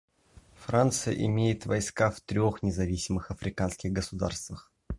[0.55, 4.71] Франция имеет войска в трех независимых африканских государствах.